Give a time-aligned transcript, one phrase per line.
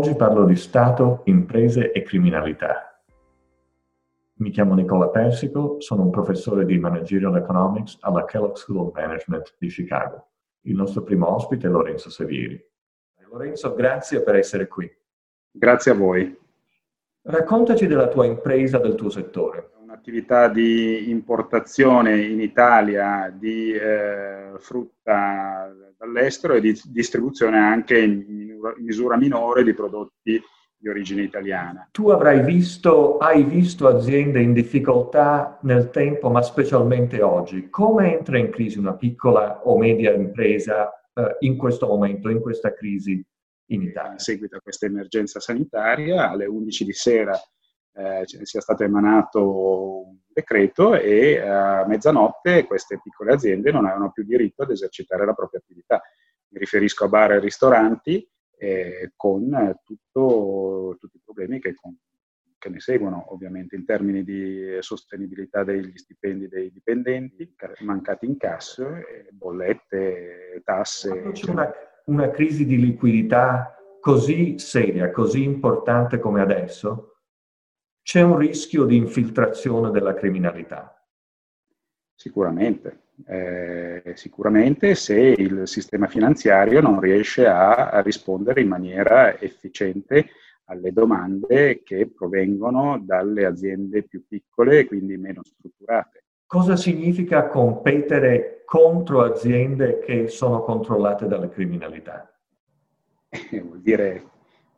[0.00, 3.02] Oggi parlo di Stato, imprese e criminalità.
[4.36, 9.56] Mi chiamo Nicola Persico, sono un professore di Managerial Economics alla Kellogg School of Management
[9.58, 10.28] di Chicago.
[10.62, 12.58] Il nostro primo ospite è Lorenzo Sevieri.
[13.28, 14.90] Lorenzo, grazie per essere qui.
[15.50, 16.34] Grazie a voi.
[17.20, 19.72] Raccontaci della tua impresa, del tuo settore.
[19.82, 29.18] Un'attività di importazione in Italia di eh, frutta dall'estero e di distribuzione anche in misura
[29.18, 30.42] minore di prodotti
[30.80, 31.86] di origine italiana.
[31.92, 37.68] Tu avrai visto, hai visto aziende in difficoltà nel tempo, ma specialmente oggi.
[37.68, 42.72] Come entra in crisi una piccola o media impresa eh, in questo momento, in questa
[42.72, 43.22] crisi
[43.66, 44.12] in Italia?
[44.12, 47.38] In seguito a questa emergenza sanitaria, alle 11 di sera
[47.92, 54.24] eh, sia stato emanato un decreto e a mezzanotte queste piccole aziende non avevano più
[54.24, 56.00] diritto ad esercitare la propria attività.
[56.48, 61.96] Mi riferisco a bar e ristoranti eh, con tutto, tutti i problemi che, con,
[62.58, 68.86] che, ne seguono, ovviamente in termini di sostenibilità degli stipendi dei dipendenti, mancati incasso,
[69.30, 71.30] bollette, tasse.
[71.32, 71.70] C'è una,
[72.06, 77.09] una crisi di liquidità così seria, così importante come adesso?
[78.10, 81.00] C'è un rischio di infiltrazione della criminalità?
[82.12, 90.26] Sicuramente, eh, sicuramente se il sistema finanziario non riesce a, a, rispondere in maniera efficiente
[90.64, 96.24] alle domande che provengono dalle aziende più piccole e quindi meno strutturate.
[96.46, 102.28] Cosa significa competere contro aziende che sono controllate dalla criminalità?
[103.28, 104.24] Eh, vuol dire,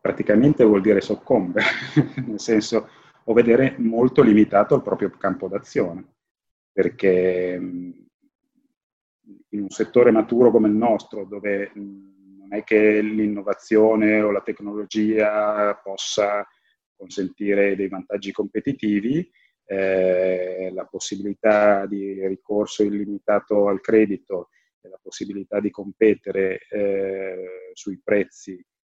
[0.02, 1.64] praticamente vuol dire soccombere,
[2.26, 6.04] nel senso o vedere molto limitato il proprio campo d'azione,
[6.72, 7.58] perché
[9.48, 15.74] in un settore maturo come il nostro, dove non è che l'innovazione o la tecnologia
[15.82, 16.46] possa
[16.96, 19.30] consentire dei vantaggi competitivi,
[19.64, 24.48] eh, la possibilità di ricorso illimitato al credito
[24.80, 28.54] e la possibilità di competere eh, sui prezzi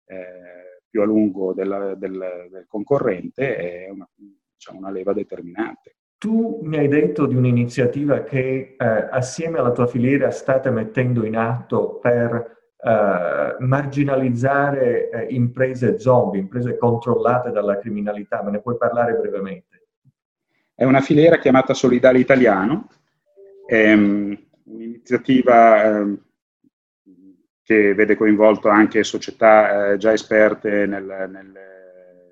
[0.07, 4.07] eh, più a lungo del, del, del concorrente è una,
[4.53, 5.97] diciamo, una leva determinante.
[6.17, 11.35] Tu mi hai detto di un'iniziativa che eh, assieme alla tua filiera state mettendo in
[11.35, 18.41] atto per eh, marginalizzare eh, imprese zombie, imprese controllate dalla criminalità.
[18.41, 19.87] Me ne puoi parlare brevemente?
[20.73, 22.87] È una filiera chiamata Solidale Italiano,
[23.65, 26.24] è um, un'iniziativa um,
[27.65, 31.51] che vede coinvolto anche società eh, già esperte nel, nel,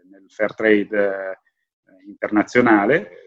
[0.10, 1.38] nel fair trade eh,
[2.08, 3.24] internazionale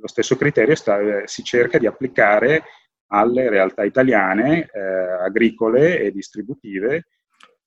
[0.00, 2.64] lo stesso criterio sta, eh, si cerca di applicare
[3.08, 7.06] alle realtà italiane, eh, agricole e distributive.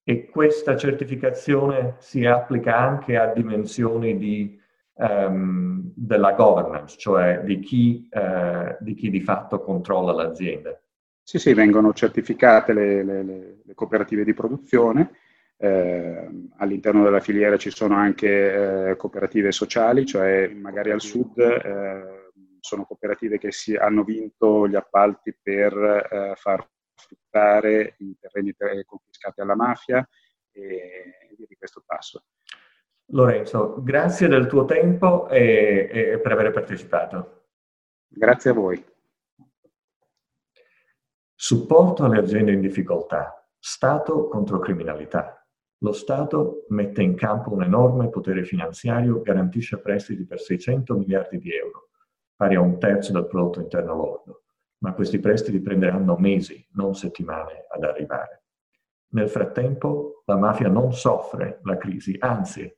[0.04, 4.60] E questa certificazione si applica anche a dimensioni di,
[4.96, 10.78] um, della governance, cioè di chi, uh, di chi, di fatto controlla l'azienda?
[11.24, 13.24] Sì, sì, vengono certificate le, le,
[13.64, 15.12] le cooperative di produzione.
[15.56, 22.32] Eh, all'interno della filiera ci sono anche eh, cooperative sociali, cioè magari al sud eh,
[22.60, 25.74] sono cooperative che si, hanno vinto gli appalti per
[26.12, 28.54] eh, far fruttare i terreni
[28.86, 30.08] confiscati alla mafia
[30.52, 30.66] e,
[31.38, 32.26] e di questo passo.
[33.08, 37.48] Lorenzo, grazie del tuo tempo e, e per aver partecipato.
[38.08, 38.93] Grazie a voi.
[41.46, 43.46] Supporto alle aziende in difficoltà.
[43.60, 45.46] Stato contro criminalità.
[45.80, 51.52] Lo Stato mette in campo un enorme potere finanziario, garantisce prestiti per 600 miliardi di
[51.52, 51.90] euro
[52.34, 54.44] pari a un terzo del prodotto interno lordo,
[54.78, 58.46] ma questi prestiti prenderanno mesi, non settimane ad arrivare.
[59.10, 62.74] Nel frattempo la mafia non soffre la crisi, anzi,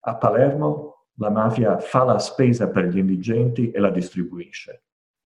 [0.00, 4.82] a Palermo la mafia fa la spesa per gli indigenti e la distribuisce.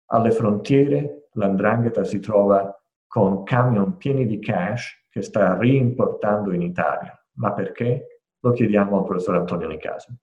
[0.08, 7.18] Alle frontiere l'andrangheta si trova con camion pieni di cash che sta reimportando in Italia.
[7.36, 8.22] Ma perché?
[8.40, 10.14] Lo chiediamo al professor Antonio Nicaso.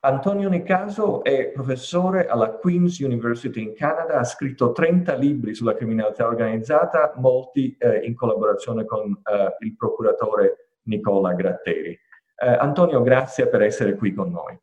[0.00, 6.26] Antonio Nicaso è professore alla Queen's University in Canada, ha scritto 30 libri sulla criminalità
[6.26, 11.90] organizzata, molti eh, in collaborazione con eh, il procuratore Nicola Gratteri.
[11.90, 14.58] Eh, Antonio, grazie per essere qui con noi.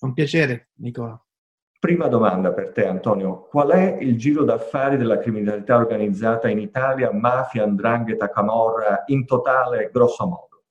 [0.00, 1.18] Un piacere, Nicola.
[1.80, 3.46] Prima domanda per te, Antonio.
[3.48, 9.88] Qual è il giro d'affari della criminalità organizzata in Italia, mafia, andrangheta, camorra, in totale,
[9.92, 10.64] grosso modo?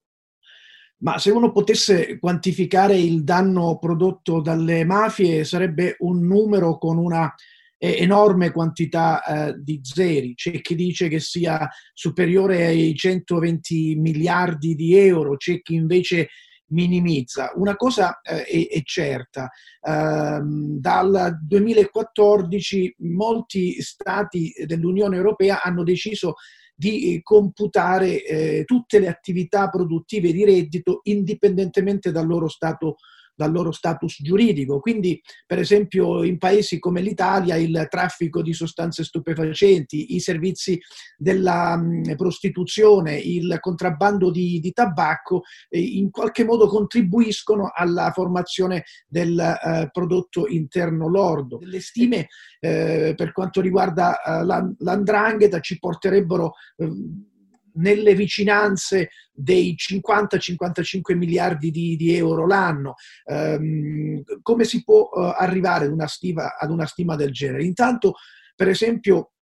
[1.00, 7.34] Ma se uno potesse quantificare il danno prodotto dalle mafie sarebbe un numero con una
[7.78, 14.98] enorme quantità eh, di zeri, c'è chi dice che sia superiore ai 120 miliardi di
[14.98, 16.30] euro, c'è chi invece
[16.70, 17.52] minimizza.
[17.56, 19.50] Una cosa eh, è, è, certa,
[19.82, 26.36] ehm, dal 2014 molti stati dell'Unione Europea hanno deciso
[26.76, 32.98] di computare eh, tutte le attività produttive di reddito indipendentemente dal loro stato
[33.38, 34.80] dal loro status giuridico.
[34.80, 40.80] Quindi, per esempio, in paesi come l'Italia il traffico di sostanze stupefacenti, i servizi
[41.16, 41.80] della
[42.16, 49.90] prostituzione, il contrabbando di, di tabacco, eh, in qualche modo contribuiscono alla formazione del eh,
[49.92, 51.60] prodotto interno lordo.
[51.62, 52.30] Le stime
[52.60, 57.36] eh, per quanto riguarda eh, l'andrangheta ci porterebbero ehm,
[57.78, 62.96] nelle vicinanze dei 50-55 miliardi di, di, euro l'anno.
[63.26, 67.64] Um, come si può uh, arrivare ad una, stima, ad una stima del genere?
[67.64, 68.16] Intanto,
[68.56, 69.34] per esempio,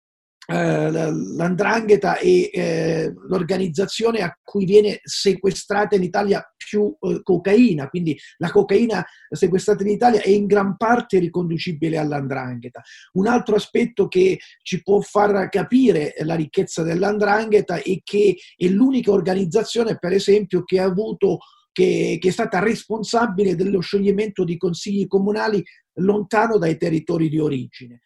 [0.46, 8.50] l'andrangheta è eh, l'organizzazione a cui viene sequestrata in Italia più eh, cocaina, quindi la
[8.50, 12.82] cocaina sequestrata in Italia è in gran parte riconducibile all'andrangheta.
[13.12, 19.10] Un altro aspetto che ci può far capire la ricchezza dell'andrangheta è che è l'unica
[19.10, 21.38] organizzazione, per esempio, che ha avuto
[21.72, 25.62] che, che, è stata responsabile dello scioglimento di consigli comunali
[25.94, 28.00] lontano dai territori di origine.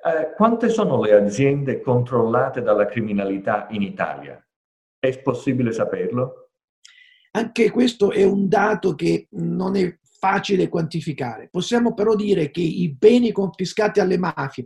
[0.00, 4.40] Eh, quante sono le aziende controllate dalla criminalità in Italia?
[4.98, 6.50] È possibile saperlo?
[7.32, 11.48] Anche questo è un dato che non è facile quantificare.
[11.50, 14.64] Possiamo però dire che i beni confiscati alle mafie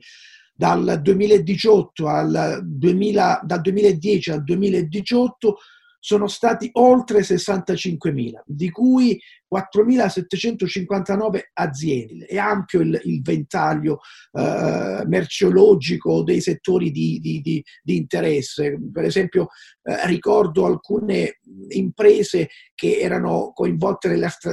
[0.55, 5.57] dal 2018 al 2000, dal 2010 al 2018
[6.05, 9.17] sono stati oltre 65.000, di cui
[9.55, 12.27] 4.759 aziende.
[12.27, 14.01] È ampio il, il ventaglio
[14.33, 18.77] eh, merceologico dei settori di, di, di, di interesse.
[18.93, 19.47] Per esempio,
[19.83, 21.39] eh, ricordo alcune
[21.69, 24.09] imprese che erano coinvolte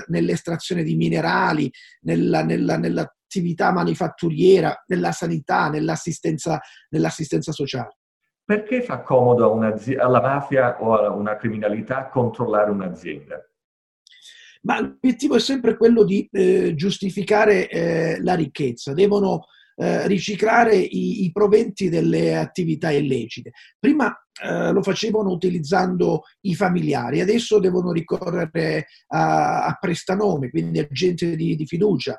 [0.06, 1.68] nell'estrazione di minerali,
[2.02, 6.60] nella, nella, nell'attività manifatturiera, nella sanità, nell'assistenza,
[6.90, 7.99] nell'assistenza sociale.
[8.50, 13.48] Perché fa comodo alla mafia o a una criminalità controllare un'azienda?
[14.64, 19.44] Ma l'obiettivo è sempre quello di eh, giustificare eh, la ricchezza, devono
[19.76, 23.52] eh, riciclare i, i, proventi delle attività illecite.
[23.78, 24.12] Prima
[24.44, 31.36] eh, lo facevano utilizzando i familiari, adesso devono ricorrere a, a prestanome, quindi a gente
[31.36, 32.18] di, di fiducia.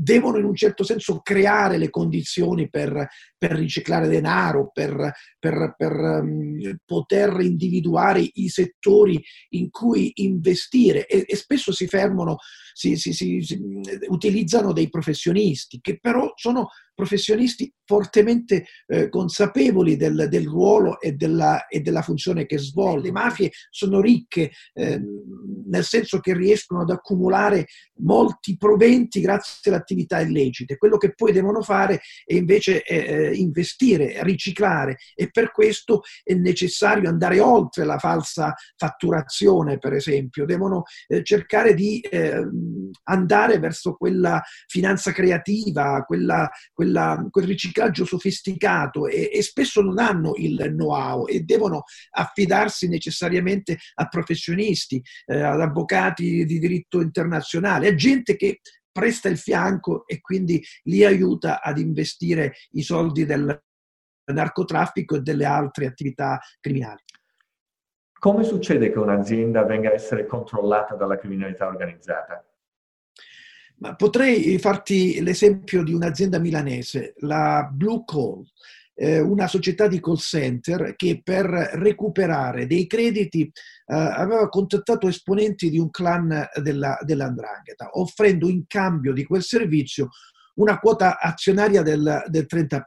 [0.00, 5.92] Devono in un certo senso creare le condizioni per, per riciclare denaro, per, per, per
[5.92, 11.04] um, poter individuare i settori in cui investire.
[11.06, 12.36] E, e spesso si fermano,
[12.72, 13.44] si, si, si,
[14.06, 16.68] utilizzano dei professionisti che però sono
[16.98, 23.02] professionisti fortemente eh, consapevoli del, del ruolo e della, e della, funzione che svolgono.
[23.02, 25.00] Le mafie sono ricche eh,
[25.68, 27.66] nel senso che riescono ad accumulare
[28.00, 30.76] molti proventi grazie alle attività illecite.
[30.76, 37.08] Quello che poi devono fare è invece eh, investire, riciclare e per questo è necessario
[37.08, 40.44] andare oltre la falsa fatturazione, per esempio.
[40.44, 49.06] Devono eh, cercare di ehm, andare verso quella finanza creativa, quella, quella quel riciclaggio sofisticato
[49.06, 55.60] e, e, spesso non hanno il know-how e devono affidarsi necessariamente a professionisti, eh, ad
[55.60, 58.60] avvocati di diritto internazionale, a gente che
[58.90, 63.62] presta il fianco e quindi li aiuta ad investire i soldi del
[64.32, 67.02] narcotraffico e delle altre attività criminali.
[68.18, 72.44] Come succede che un'azienda venga a essere controllata dalla criminalità organizzata?
[73.80, 78.44] Ma potrei farti l'esempio di un'azienda milanese, la Blue Call,
[78.94, 83.52] eh, una società di call center che per recuperare dei crediti eh,
[83.94, 90.08] aveva contattato esponenti di un clan della, dell'Andrangheta, offrendo in cambio di quel servizio
[90.58, 92.82] una quota azionaria del, del 30%.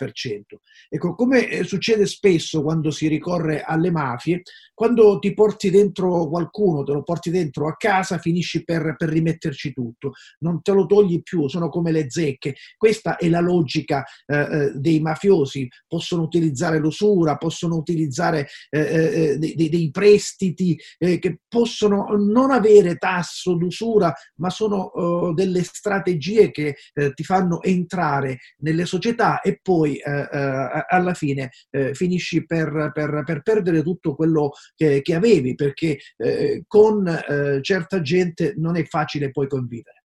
[0.90, 4.42] Ecco, come eh, succede spesso quando si ricorre alle mafie,
[4.74, 9.74] quando ti porti dentro qualcuno, te lo porti dentro a casa, finisci per, per rimetterci
[9.74, 12.56] tutto, non te lo togli più, sono come le zecche.
[12.78, 19.30] Questa è la logica eh, eh dei mafiosi, possono utilizzare l'usura, possono utilizzare eh, eh,
[19.32, 26.76] eh dei, dei, prestiti che possono non avere tasso d'usura, ma sono delle strategie che
[27.14, 33.24] ti fanno entrare nelle società e poi eh, eh, alla fine eh, finisci per, per,
[33.26, 37.20] per, perdere tutto quello che, che avevi perché eh, con
[37.62, 40.04] certa gente non è facile poi convivere.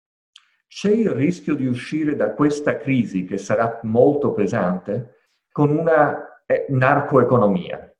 [0.66, 7.93] c'è il rischio di uscire da questa crisi che sarà molto pesante con una narcoeconomia.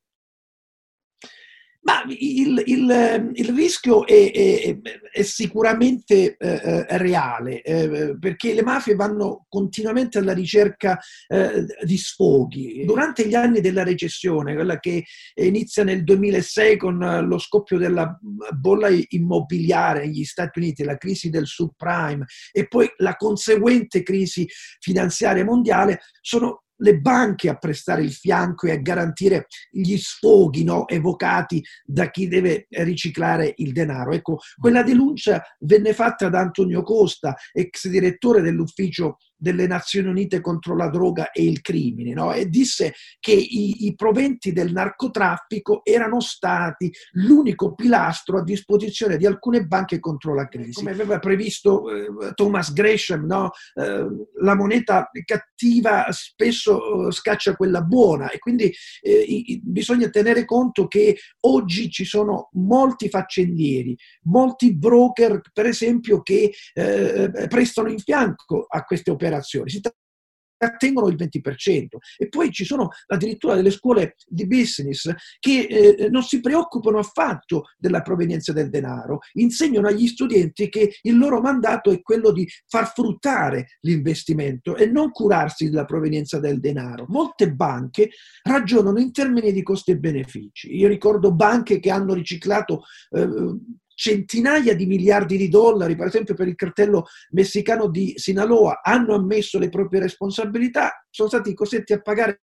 [1.84, 4.78] Ma il, il, il rischio è, è,
[5.12, 10.98] è sicuramente eh, eh, reale, eh, perché le mafie vanno continuamente alla ricerca
[11.28, 12.84] eh, di sfoghi.
[12.86, 18.18] Durante gli anni della recessione, quella che inizia nel 2006 con lo scoppio della
[18.58, 24.48] bolla immobiliare negli Stati Uniti, la crisi del subprime e poi la conseguente crisi
[24.80, 30.88] finanziaria mondiale, sono le banche a prestare il fianco e a garantire gli sfoghi no,
[30.88, 34.12] evocati da chi deve riciclare il denaro.
[34.12, 40.74] Ecco, quella denuncia venne fatta da Antonio Costa, ex direttore dell'ufficio delle Nazioni Unite contro
[40.74, 42.32] la droga e il crimine, no?
[42.32, 49.26] e disse che i, i, proventi del narcotraffico erano stati l'unico pilastro a disposizione di
[49.26, 50.72] alcune banche contro la crisi.
[50.72, 53.50] Come aveva previsto eh, Thomas Gresham, no?
[53.74, 54.06] eh,
[54.40, 58.30] la moneta cattiva spesso eh, scaccia quella buona.
[58.30, 65.66] E quindi eh, bisogna tenere conto che oggi ci sono molti faccendieri, molti broker, per
[65.66, 69.80] esempio, che eh, eh, prestano in fianco a queste operazioni operazioni, si
[70.64, 71.86] trattengono il 20%.
[72.16, 77.64] E poi ci sono addirittura delle scuole di business che eh, non si preoccupano affatto
[77.76, 82.92] della provenienza del denaro, insegnano agli studenti che il loro mandato è quello di far
[82.92, 87.04] fruttare l'investimento e non curarsi della provenienza del denaro.
[87.08, 88.10] Molte banche
[88.42, 90.74] ragionano in termini di costi e benefici.
[90.76, 93.28] Io ricordo banche che hanno riciclato eh,
[93.94, 99.58] centinaia di miliardi di dollari, per esempio per il cartello messicano di Sinaloa, hanno ammesso
[99.58, 102.42] le proprie responsabilità, sono stati costretti a pagare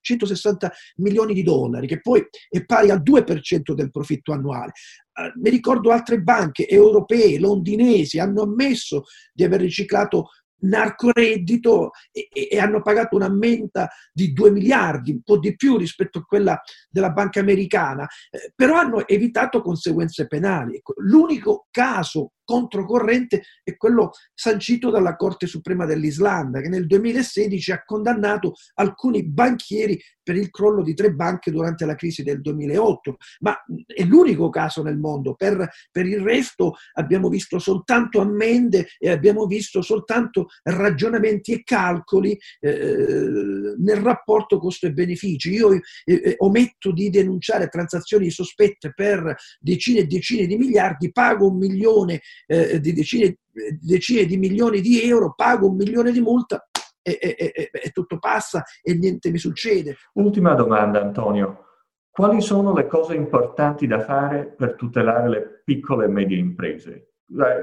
[0.00, 4.72] 160 milioni di dollari, che poi è pari al 2% del profitto annuale.
[5.12, 10.28] Uh, mi ricordo altre banche europee, londinesi, hanno ammesso di aver riciclato
[10.62, 16.24] narcoreddito e, e, hanno pagato un'ammenda di 2 miliardi, un po' di più rispetto a
[16.24, 20.76] quella della banca americana, eh, però hanno evitato conseguenze penali.
[20.76, 27.82] Ecco, l'unico caso controcorrente è quello sancito dalla Corte Suprema dell'Islanda, che nel 2016 ha
[27.84, 33.56] condannato alcuni banchieri per il crollo di tre banche durante la crisi del 2008, ma
[33.86, 35.34] è l'unico caso nel mondo.
[35.34, 42.38] Per, per il resto abbiamo visto soltanto ammende e abbiamo visto soltanto ragionamenti e calcoli
[42.60, 45.52] eh, nel rapporto costo e benefici.
[45.52, 51.48] Io eh, eh, ometto di denunciare transazioni sospette per decine e decine di miliardi, pago
[51.48, 53.36] un milione eh, di decine,
[53.80, 56.66] decine, di milioni di euro, pago un milione di multa
[57.02, 59.96] e, e, e, e tutto passa e niente mi succede.
[60.14, 61.66] Ultima domanda Antonio.
[62.10, 67.14] Quali sono le cose importanti da fare per tutelare le piccole e medie imprese?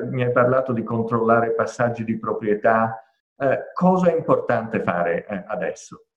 [0.10, 3.00] Mi hai parlato di controllare passaggi di proprietà.
[3.38, 6.08] Eh, cosa è importante fare eh, adesso?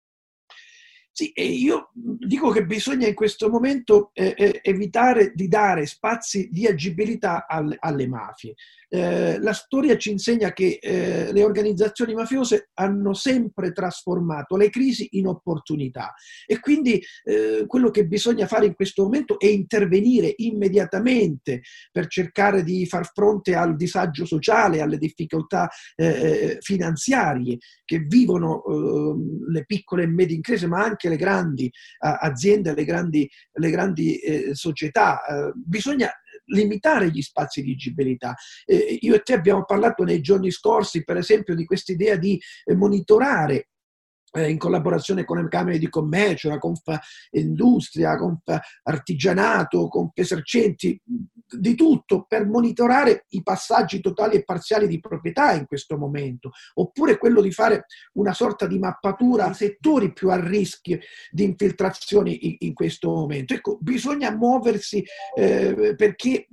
[1.15, 6.49] Sì, e io dico che bisogna in questo momento eh, eh, evitare di dare spazi
[6.51, 8.55] di agibilità alle, alle mafie.
[8.89, 15.09] Eh, la storia ci insegna che eh, le organizzazioni mafiose hanno sempre trasformato le crisi
[15.13, 16.13] in opportunità
[16.47, 22.63] e quindi eh, quello che bisogna fare in questo momento è intervenire immediatamente per cercare
[22.63, 28.63] di far fronte al disagio sociale, alle difficoltà eh, finanziarie che vivono
[29.49, 34.55] le piccole e medie imprese, ma anche le grandi aziende, le grandi, le grandi eh,
[34.55, 35.21] società.
[35.55, 36.11] bisogna
[36.47, 38.35] limitare gli spazi di agibilità.
[38.65, 42.41] Eh, io e te abbiamo parlato nei giorni scorsi, per esempio, di questa idea di
[42.65, 43.69] eh, monitorare
[44.33, 46.83] eh, in collaborazione con le Camere di Commercio, la Conf
[47.31, 48.43] Industria, Conf
[48.83, 51.01] Artigianato, Conf Esercenti,
[51.53, 57.19] di tutto per monitorare i passaggi totali e parziali di proprietà in questo momento, oppure
[57.19, 60.99] quello di fare una sorta di mappatura dei settori più a rischio
[61.31, 63.55] di infiltrazioni in, in questo momento.
[63.55, 65.05] Ecco, bisogna muoversi
[65.37, 66.49] eh, perché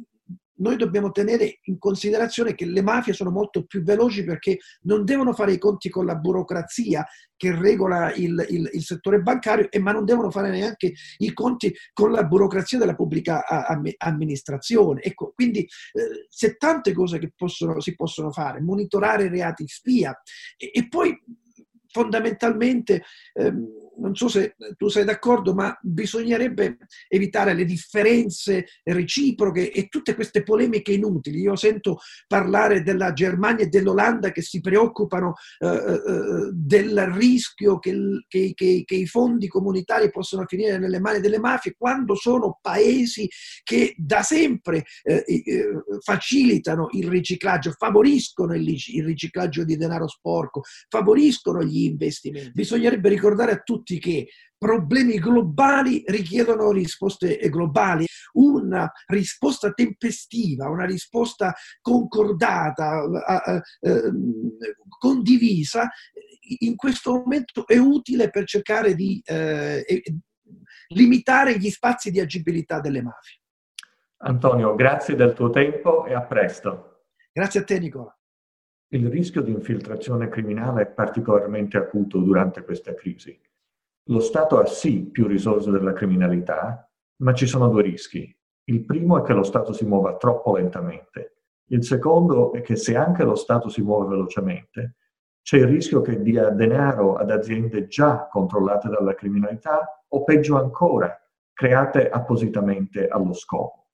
[0.60, 5.34] noi dobbiamo tenere in considerazione che le mafie sono molto più veloci perché non devono
[5.34, 10.04] fare i conti con la burocrazia che regola il, il, il settore bancario, ma non
[10.04, 13.46] devono fare neanche i conti con la burocrazia della pubblica
[13.98, 15.02] amministrazione.
[15.02, 20.18] Ecco, quindi eh, c'è tante cose che possono, si possono fare, monitorare reati spia
[20.58, 21.18] e, e poi
[21.92, 23.04] fondamentalmente
[23.34, 26.78] ehm, non so se tu sei d'accordo, ma bisognerebbe
[27.08, 31.42] evitare le differenze reciproche e tutte queste polemiche inutili.
[31.42, 37.80] Io sento parlare della Germania e dell'Olanda che si preoccupano eh, eh, eh del rischio
[37.80, 37.96] che,
[38.28, 43.28] che, che, che, i fondi comunitari possono finire nelle mani delle mafie, quando sono paesi
[43.64, 45.68] che da sempre eh, eh
[46.02, 52.52] facilitano il riciclaggio, favoriscono il, il riciclaggio di denaro sporco, favoriscono gli investimenti.
[52.52, 58.06] Bisognerebbe ricordare a tutti che problemi globali richiedono risposte globali.
[58.34, 63.02] Una risposta tempestiva, una risposta concordata,
[63.80, 64.12] eh,
[65.00, 65.90] condivisa,
[66.60, 69.84] in questo momento è utile per cercare di eh,
[70.90, 73.38] limitare gli spazi di agibilità delle mafie.
[74.22, 77.06] Antonio, grazie del tuo tempo e a presto.
[77.32, 78.19] Grazie a te Nicola.
[78.92, 83.40] Il rischio di infiltrazione criminale è particolarmente acuto durante questa crisi.
[84.06, 88.36] Lo Stato ha sì più risorse della criminalità, ma ci sono due rischi.
[88.64, 91.36] Il primo è che lo Stato si muova troppo lentamente.
[91.66, 94.96] Il secondo è che se anche lo Stato si muove velocemente,
[95.44, 101.16] c'è il rischio che dia denaro ad aziende già controllate dalla criminalità o peggio ancora,
[101.54, 103.90] create appositamente allo scopo.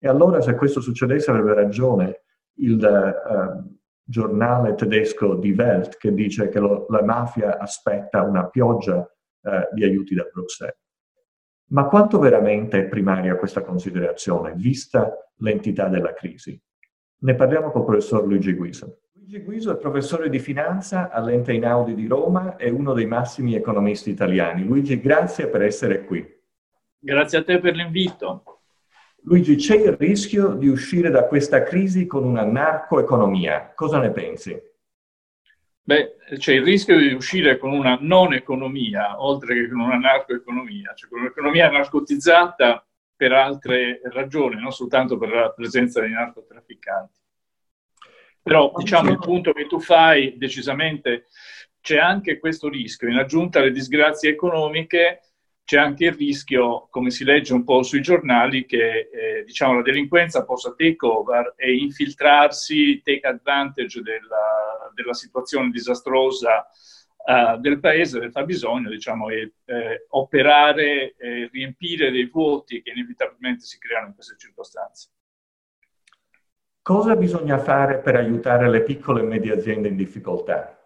[0.00, 2.22] E allora se questo succedesse avrebbe ragione
[2.54, 9.08] il eh, giornale tedesco Die Welt che dice che lo, la mafia aspetta una pioggia
[9.42, 10.80] eh, di aiuti da Bruxelles.
[11.72, 16.60] Ma quanto veramente è primaria questa considerazione, vista l'entità della crisi?
[17.18, 19.02] Ne parliamo con il professor Luigi Guiso.
[19.14, 24.10] Luigi Guiso è professore di finanza all'Ente Inaudi di Roma e uno dei massimi economisti
[24.10, 24.64] italiani.
[24.64, 26.26] Luigi, grazie per essere qui.
[26.98, 28.51] Grazie a te per l'invito.
[29.24, 33.72] Luigi, c'è il rischio di uscire da questa crisi con una narcoeconomia.
[33.74, 34.60] Cosa ne pensi?
[35.84, 40.92] Beh, c'è il rischio di uscire con una non economia, oltre che con una narcoeconomia,
[40.94, 47.20] cioè con un'economia narcotizzata per altre ragioni, non soltanto per la presenza dei narcotrafficanti.
[48.42, 51.26] Però diciamo il punto che tu fai decisamente
[51.80, 55.20] c'è anche questo rischio, in aggiunta alle disgrazie economiche,
[55.72, 59.80] c'è anche il rischio, come si legge un po' sui giornali, che eh, diciamo, la
[59.80, 66.66] delinquenza possa take over e infiltrarsi, take advantage della, della situazione disastrosa
[67.24, 71.14] uh, del paese, del fabbisogno, diciamo, e eh, operare
[71.50, 75.08] riempire dei vuoti che inevitabilmente si creano in queste circostanze.
[76.82, 80.81] Cosa bisogna fare per aiutare le piccole e medie aziende in difficoltà?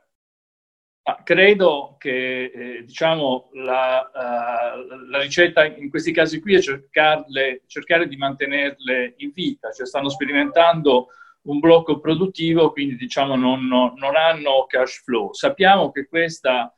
[1.23, 8.17] Credo che eh, diciamo, la, uh, la, ricetta in questi casi qui è cercare di
[8.17, 11.09] mantenerle in vita, cioè stanno sperimentando
[11.43, 15.33] un blocco produttivo, quindi diciamo, non, non hanno cash flow.
[15.33, 16.76] Sappiamo che questa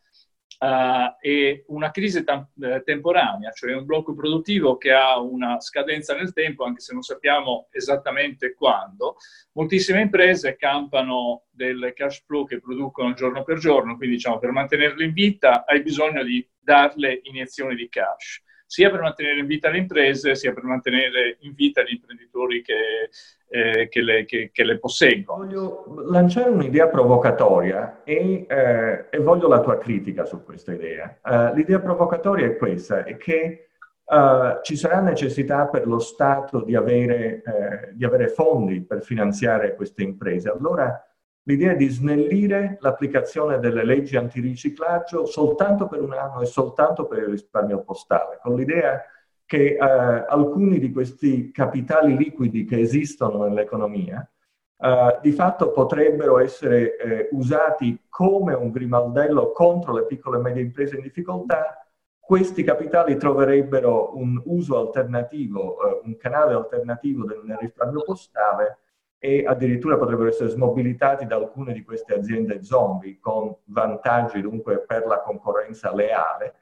[0.58, 6.14] uh, è una crisi tam- eh, temporanea, cioè un blocco produttivo che ha una scadenza
[6.14, 9.16] nel tempo, anche se non sappiamo esattamente quando.
[9.52, 15.04] Moltissime imprese campano del cash flow che producono giorno per giorno, quindi diciamo per mantenerle
[15.04, 19.78] in vita hai bisogno di darle iniezioni di cash sia per mantenere in vita le
[19.78, 23.08] imprese, sia per mantenere in vita gli imprenditori che,
[23.48, 25.44] eh, che, le, che, che le, posseggono.
[25.44, 31.18] Voglio lanciare un'idea provocatoria e, eh, e, voglio la tua critica su questa idea.
[31.22, 33.68] Uh, l'idea provocatoria è questa, è che
[34.04, 39.74] uh, ci sarà necessità per lo Stato di avere, eh, di avere fondi per finanziare
[39.74, 40.50] queste imprese.
[40.50, 41.02] Allora
[41.44, 47.28] l'idea di snellire l'applicazione delle leggi antiriciclaggio soltanto per un anno e soltanto per il
[47.28, 49.02] risparmio postale, con l'idea
[49.48, 54.30] che eh, alcuni di questi capitali liquidi che esistono nell'economia
[54.78, 60.60] eh, di fatto potrebbero essere eh, usati come un grimaldello contro le piccole e medie
[60.60, 61.82] imprese in difficoltà,
[62.20, 68.80] questi capitali troverebbero un uso alternativo, eh, un canale alternativo del, nel risparmio postale
[69.18, 75.06] e addirittura potrebbero essere smobilitati da alcune di queste aziende zombie con vantaggi dunque per
[75.06, 76.54] la concorrenza leale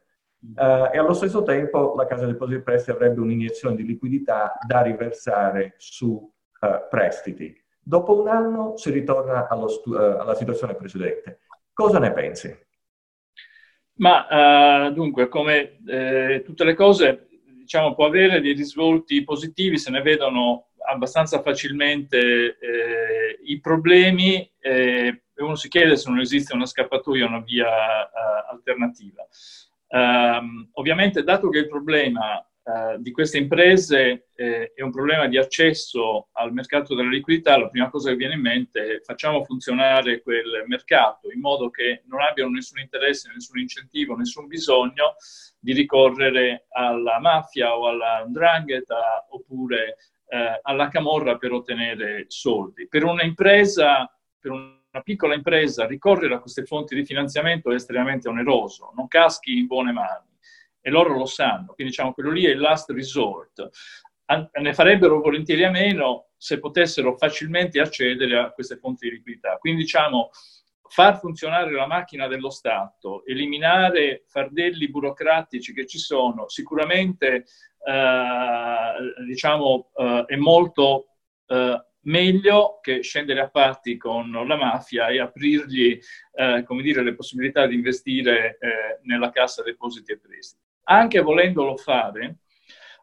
[0.55, 4.83] uh, e allo stesso tempo la Casa Depositi e Prestiti avrebbe un'iniezione di liquidità da
[4.83, 7.55] riversare su uh, prestiti.
[7.81, 11.41] Dopo un anno si ritorna stu- uh, alla situazione precedente.
[11.73, 12.65] Cosa ne pensi?
[13.99, 17.29] Ma dunque, come eh, tutte le cose,
[17.67, 25.23] diciamo, può avere dei risvolti positivi se ne vedono abbastanza facilmente eh, i problemi eh,
[25.39, 29.27] e uno si chiede se non esiste una scappatoia, una via uh, alternativa.
[29.89, 35.39] Um, ovviamente, dato che il problema uh, di queste imprese eh, è un problema di
[35.39, 40.21] accesso al mercato della liquidità, la prima cosa che viene in mente è facciamo funzionare
[40.23, 45.15] quel mercato in modo che non abbiano nessun interesse, nessun incentivo, nessun bisogno
[45.59, 49.97] di ricorrere alla mafia o alla ndrangheta oppure
[50.29, 52.89] eh, alla camorra per ottenere soldi.
[52.89, 58.93] Per un'impresa, per una piccola impresa, ricorrere a queste fonti di finanziamento è estremamente oneroso,
[58.97, 60.25] non caschi in buone mani
[60.81, 63.69] e loro lo sanno, quindi diciamo quello lì è il last resort.
[64.61, 69.57] ne farebbero volentieri a meno se potessero facilmente accedere a queste fonti di liquidità.
[69.59, 70.31] Quindi diciamo
[70.89, 77.45] far funzionare la macchina dello Stato, eliminare fardelli burocratici che ci sono, sicuramente
[77.85, 81.09] eh, diciamo, eh, è molto
[81.49, 85.99] eh, meglio che scendere a patti con la mafia e aprirgli
[86.35, 90.63] eh, come dire, le possibilità di investire eh, nella cassa depositi e prestiti.
[90.89, 92.39] Anche volendolo fare,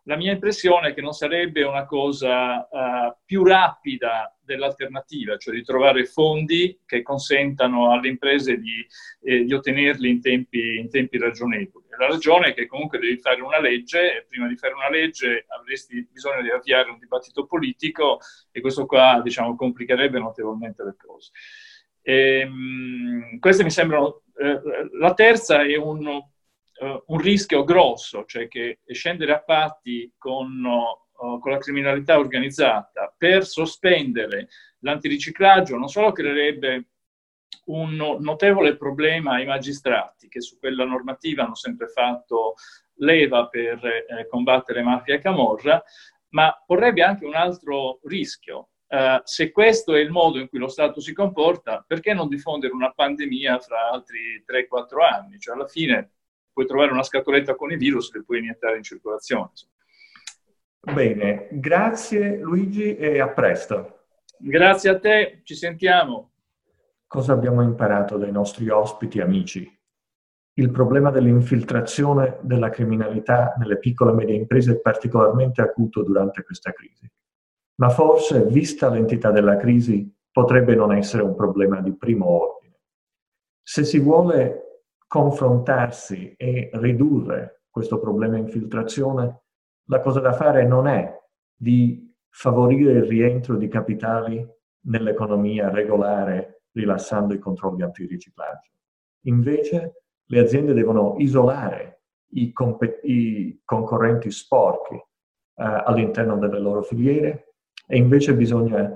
[0.03, 5.63] la mia impressione è che non sarebbe una cosa uh, più rapida dell'alternativa, cioè di
[5.63, 8.85] trovare fondi che consentano alle imprese di,
[9.21, 11.85] eh, di ottenerli in tempi, in tempi, ragionevoli.
[11.97, 15.45] La ragione è che comunque devi fare una legge e prima di fare una legge
[15.47, 18.19] avresti bisogno di avviare un dibattito politico
[18.51, 21.31] e questo qua diciamo, complicherebbe notevolmente le cose.
[22.01, 24.23] E, ehm, queste mi sembrano...
[24.35, 24.59] Eh,
[24.99, 26.21] la terza è un
[26.83, 33.13] uh, un rischio grosso, cioè che scendere a patti con, uh, con la criminalità organizzata
[33.17, 36.87] per sospendere l'antiriciclaggio non solo creerebbe
[37.65, 42.55] un notevole problema ai magistrati che su quella normativa hanno sempre fatto
[42.97, 45.81] leva per eh, combattere mafia e camorra,
[46.29, 48.69] ma porrebbe anche un altro rischio.
[48.93, 52.73] Uh, se questo è il modo in cui lo Stato si comporta, perché non diffondere
[52.73, 55.39] una pandemia fra altri 3-4 anni?
[55.39, 56.11] Cioè alla fine
[56.53, 59.51] puoi trovare una scatoletta con i virus e puoi iniettare in circolazione.
[60.79, 64.05] Bene, grazie Luigi e a presto.
[64.37, 66.31] Grazie a te, ci sentiamo.
[67.07, 69.69] Cosa abbiamo imparato dai nostri ospiti amici?
[70.55, 76.71] Il problema dell'infiltrazione della criminalità nelle piccole e medie imprese è particolarmente acuto durante questa
[76.71, 77.09] crisi.
[77.75, 82.79] Ma forse, vista l'entità della crisi, potrebbe non essere un problema di primo ordine.
[83.63, 84.72] Se si vuole
[85.13, 89.41] confrontarsi e ridurre questo problema infiltrazione,
[89.89, 91.15] la cosa da fare non è
[91.55, 94.43] di favorire il rientro di capitali
[94.85, 98.71] nell'economia regolare rilassando i controlli antiriciclaggio.
[99.25, 105.01] Invece le aziende devono isolare i, comp- i concorrenti sporchi eh,
[105.53, 107.53] all'interno delle loro filiere
[107.85, 108.91] e invece bisogna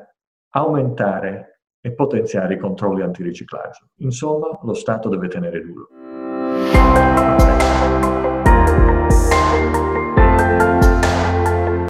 [0.50, 3.90] aumentare e potenziare i controlli antiriciclaggio.
[3.98, 5.97] Insomma, lo Stato deve tenere duro.